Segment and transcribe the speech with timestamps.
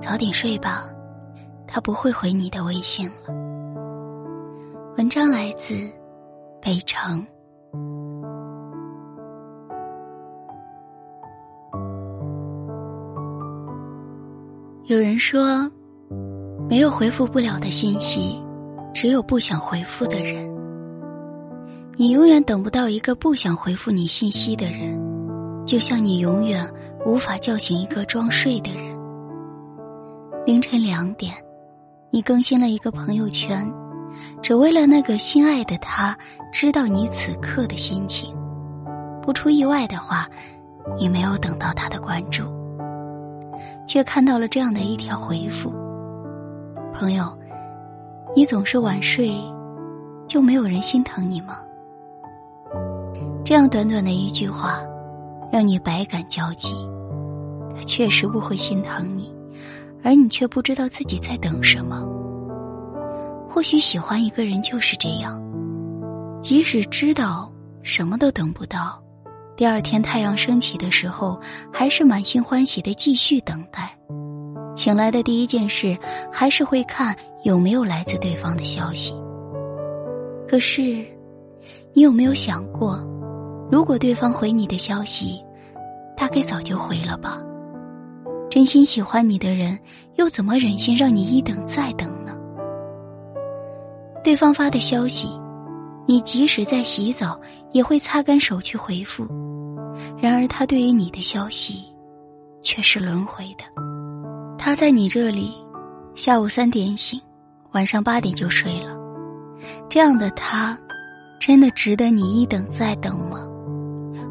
[0.00, 0.88] 早点睡吧，
[1.66, 3.34] 他不会回你的微信了。
[4.96, 5.74] 文章来自
[6.60, 7.24] 北城。
[14.86, 15.70] 有人说，
[16.68, 18.42] 没有回复不了的信息，
[18.92, 20.50] 只有不想回复的人。
[21.96, 24.98] 你永远等不到一个不想回复你信息的人，
[25.64, 26.66] 就像你永远
[27.06, 28.89] 无法叫醒一个装睡的人。
[30.46, 31.34] 凌晨两点，
[32.10, 33.70] 你更新了一个朋友圈，
[34.40, 36.16] 只为了那个心爱的他
[36.50, 38.34] 知道你此刻的心情。
[39.20, 40.26] 不出意外的话，
[40.98, 42.44] 你没有等到他的关注，
[43.86, 45.74] 却看到了这样的一条回复
[46.94, 47.36] ：“朋友，
[48.34, 49.30] 你总是晚睡，
[50.26, 51.58] 就没有人心疼你吗？”
[53.44, 54.80] 这样短短的一句话，
[55.52, 56.74] 让你百感交集。
[57.76, 59.32] 他确实不会心疼你。
[60.02, 62.06] 而你却不知道自己在等什么。
[63.48, 65.40] 或许喜欢一个人就是这样，
[66.40, 67.50] 即使知道
[67.82, 69.02] 什么都等不到，
[69.56, 71.40] 第二天太阳升起的时候，
[71.72, 73.96] 还是满心欢喜的继续等待。
[74.76, 75.98] 醒来的第一件事，
[76.32, 79.12] 还是会看有没有来自对方的消息。
[80.48, 81.04] 可是，
[81.92, 82.98] 你有没有想过，
[83.70, 85.44] 如果对方回你的消息，
[86.16, 87.42] 大概早就回了吧？
[88.50, 89.78] 真心喜欢你的人，
[90.16, 92.36] 又怎么忍心让你一等再等呢？
[94.24, 95.28] 对方发的消息，
[96.04, 97.40] 你即使在洗澡
[97.70, 99.24] 也会擦干手去回复；
[100.20, 101.84] 然而他对于你的消息，
[102.60, 103.64] 却是轮回的。
[104.58, 105.54] 他在你这里，
[106.16, 107.20] 下午三点醒，
[107.70, 108.98] 晚上八点就睡了。
[109.88, 110.76] 这样的他，
[111.38, 113.46] 真的值得你一等再等吗？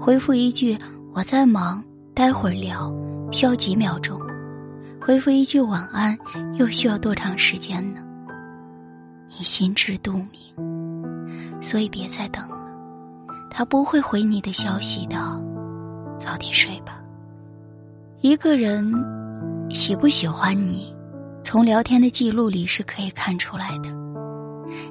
[0.00, 0.76] 回复一句
[1.14, 1.84] “我在忙，
[2.14, 2.90] 待会儿聊”。
[3.32, 4.20] 需要几秒钟，
[5.00, 6.16] 回复一句晚安，
[6.58, 8.00] 又需要多长时间呢？
[9.28, 12.56] 你心知肚明，所以别再等了。
[13.50, 15.16] 他不会回你的消息的，
[16.18, 17.00] 早点睡吧。
[18.20, 18.90] 一个人
[19.70, 20.94] 喜不喜欢你，
[21.42, 23.88] 从聊天的记录里是可以看出来的。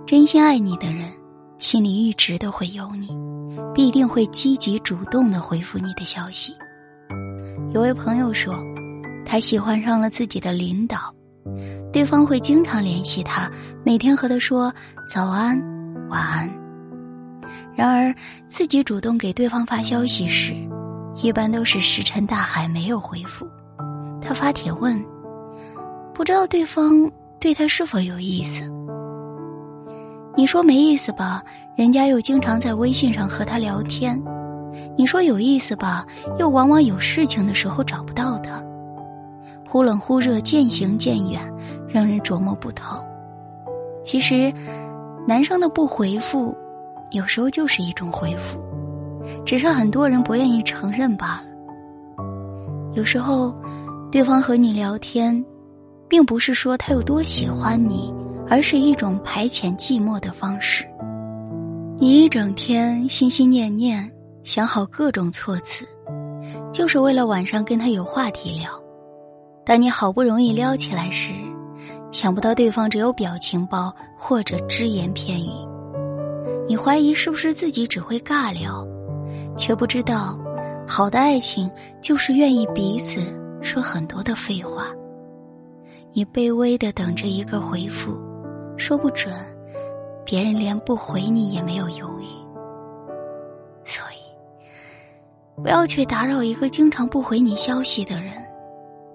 [0.05, 1.11] 真心爱你的人，
[1.57, 3.09] 心里一直都会有你，
[3.73, 6.55] 必定会积极主动的回复你的消息。
[7.75, 8.55] 有位朋友说，
[9.25, 11.13] 他喜欢上了自己的领导，
[11.91, 13.51] 对方会经常联系他，
[13.83, 14.73] 每天和他说
[15.09, 15.61] 早安、
[16.07, 16.49] 晚安。
[17.75, 18.15] 然而，
[18.47, 20.53] 自己主动给对方发消息时，
[21.21, 23.45] 一般都是石沉大海，没有回复。
[24.21, 24.97] 他发帖问，
[26.13, 28.61] 不知道对方对他是否有意思。
[30.37, 31.43] 你说没意思吧，
[31.75, 34.17] 人家又经常在微信上和他聊天。
[34.97, 36.05] 你说有意思吧，
[36.39, 38.63] 又往往有事情的时候找不到他，
[39.67, 41.41] 忽冷忽热，渐行渐远，
[41.87, 42.97] 让人琢磨不透。
[44.03, 44.53] 其实，
[45.27, 46.55] 男生的不回复，
[47.11, 48.57] 有时候就是一种回复，
[49.45, 52.23] 只是很多人不愿意承认罢了。
[52.93, 53.53] 有时候，
[54.09, 55.43] 对方和你聊天，
[56.07, 58.13] 并不是说他有多喜欢你，
[58.47, 60.85] 而是一种排遣寂寞的方式。
[61.97, 64.09] 你一整天心心念念。
[64.45, 65.83] 想好各种措辞，
[66.71, 68.69] 就是为了晚上跟他有话题聊。
[69.65, 71.31] 当你好不容易撩起来时，
[72.11, 75.49] 想不到对方只有表情包或者只言片语。
[76.67, 78.87] 你怀疑是不是自己只会尬聊，
[79.57, 80.37] 却不知道，
[80.87, 81.67] 好的爱情
[81.99, 83.19] 就是愿意彼此
[83.63, 84.89] 说很多的废话。
[86.13, 88.15] 你卑微的等着一个回复，
[88.77, 89.33] 说不准，
[90.23, 92.44] 别人连不回你也没有犹豫。
[95.65, 98.33] 不要去打扰一个经常不回你消息的人，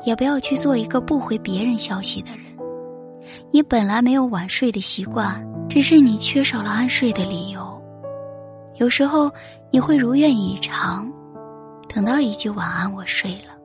[0.02, 2.40] 也不要去做一个不回别人消息的人。
[3.52, 7.80] 你本来没有晚睡的习惯，只是你缺少了安睡的理由。
[8.78, 9.30] 有时候
[9.70, 11.08] 你会如愿以偿，
[11.88, 13.56] 等到一句晚安，我睡了。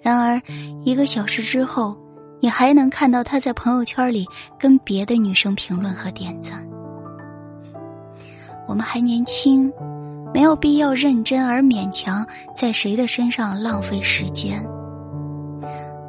[0.00, 0.40] 然而
[0.86, 1.94] 一个小时之后，
[2.40, 4.26] 你还能看到他在朋友圈里
[4.58, 6.66] 跟别的女生评论和点赞。
[8.66, 9.70] 我们还年轻。
[10.36, 12.22] 没有必要认真而勉强
[12.54, 14.62] 在谁的身上浪费时间。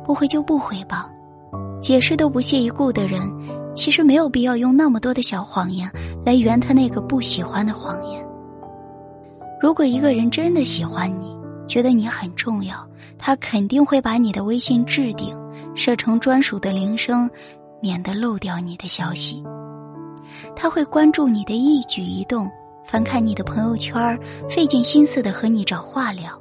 [0.03, 1.09] 不回就不回吧。
[1.81, 3.21] 解释都不屑一顾的人，
[3.73, 5.89] 其实没有必要用那么多的小谎言
[6.25, 8.21] 来圆他那个不喜欢的谎言。
[9.61, 11.33] 如果一个人真的喜欢你，
[11.65, 12.85] 觉得你很重要，
[13.17, 15.33] 他肯定会把你的微信置顶，
[15.73, 17.29] 设成专属的铃声，
[17.79, 19.41] 免得漏掉你的消息。
[20.53, 22.51] 他会关注你的一举一动，
[22.87, 24.17] 翻看你的朋友圈，
[24.49, 26.31] 费尽心思的和你找话聊。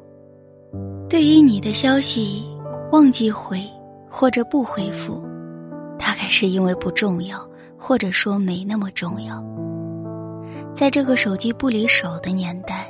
[1.09, 2.45] 对于你的消息，
[2.93, 3.63] 忘记回
[4.09, 5.21] 或者不回复，
[5.99, 7.45] 大概是因为不重要，
[7.77, 9.43] 或者说没那么重要。
[10.73, 12.89] 在这个手机不离手的年代，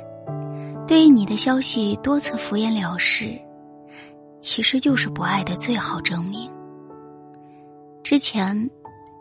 [0.85, 3.35] 对于你的消息多次敷衍了事，
[4.39, 6.49] 其实就是不爱的最好证明。
[8.03, 8.69] 之前。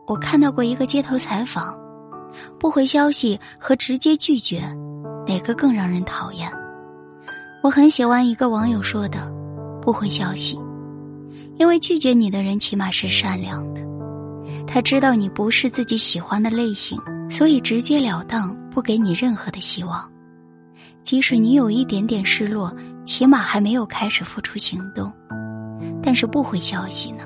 [0.09, 1.77] 我看到过一个街头采访，
[2.59, 4.61] 不回消息和直接拒绝，
[5.27, 6.51] 哪个更让人讨厌？
[7.63, 9.31] 我很喜欢一个网友说的
[9.83, 10.59] ：“不回消息，
[11.59, 13.81] 因为拒绝你的人起码是善良的，
[14.67, 16.99] 他知道你不是自己喜欢的类型，
[17.31, 20.11] 所以直截了当，不给你任何的希望。
[21.05, 22.75] 即使你有一点点失落，
[23.05, 25.13] 起码还没有开始付出行动。
[26.03, 27.25] 但是不回消息呢？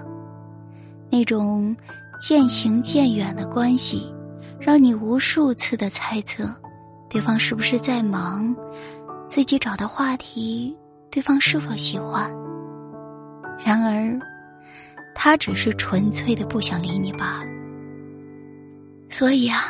[1.11, 1.75] 那种……”
[2.21, 4.13] 渐行渐远的关系，
[4.61, 6.55] 让你无数次的猜测，
[7.09, 8.55] 对方是不是在忙，
[9.27, 10.77] 自己找的话题，
[11.11, 12.31] 对方是否喜欢。
[13.65, 14.19] 然而，
[15.15, 17.51] 他只是纯粹的不想理你罢了。
[19.09, 19.61] 所以啊，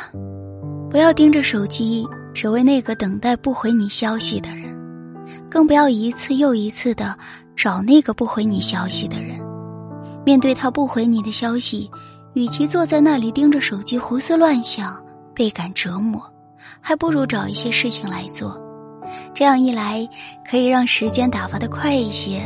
[0.89, 4.75] 不要盯着手机，只为那个等待不回你消息的人，
[5.49, 7.17] 更不要一次又一次的
[7.55, 9.39] 找那个不回你消息的人。
[10.25, 11.89] 面对他不回你的消息。
[12.33, 16.21] 与其坐在那里盯着手机胡思乱想、倍感折磨，
[16.79, 18.59] 还不如找一些事情来做。
[19.33, 20.07] 这样一来，
[20.49, 22.39] 可以让时间打发的快一些；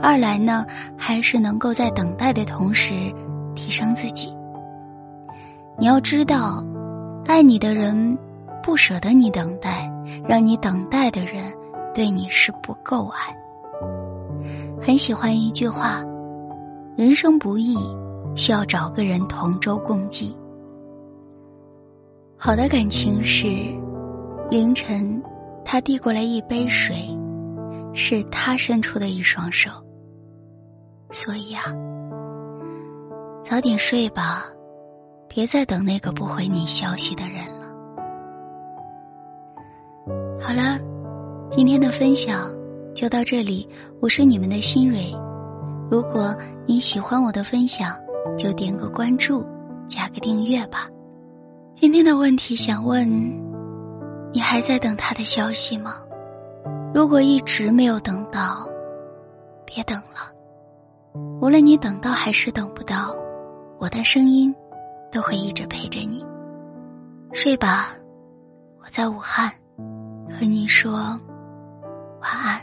[0.00, 0.64] 二来呢，
[0.96, 3.12] 还是能够在等待的同时
[3.54, 4.32] 提升自己。
[5.78, 6.64] 你要知道，
[7.26, 8.16] 爱你的人
[8.62, 9.90] 不舍得你等待，
[10.26, 11.52] 让你等待的人
[11.94, 13.36] 对你是不够爱。
[14.80, 16.02] 很喜欢一句话
[16.96, 17.76] ：“人生不易。”
[18.34, 20.36] 需要找个人同舟共济。
[22.36, 23.46] 好的感情是，
[24.50, 25.22] 凌晨，
[25.64, 26.96] 他递过来一杯水，
[27.92, 29.70] 是他伸出的一双手。
[31.10, 31.64] 所以啊，
[33.44, 34.46] 早点睡吧，
[35.28, 37.66] 别再等那个不回你消息的人了。
[40.40, 40.78] 好了，
[41.50, 42.50] 今天的分享
[42.94, 43.68] 就到这里，
[44.00, 45.14] 我是你们的新蕊。
[45.90, 46.34] 如果
[46.66, 47.94] 你喜欢我的分享，
[48.36, 49.44] 就点个关注，
[49.88, 50.88] 加个订阅吧。
[51.74, 53.08] 今天的问题想问：
[54.32, 55.96] 你还在等他的消息吗？
[56.92, 58.68] 如果一直没有等到，
[59.64, 60.30] 别等了。
[61.40, 63.14] 无论你等到还是等不到，
[63.78, 64.54] 我的声音
[65.10, 66.24] 都会一直陪着你。
[67.32, 67.88] 睡吧，
[68.82, 69.50] 我在武汉，
[70.28, 70.92] 和你说
[72.20, 72.60] 晚安。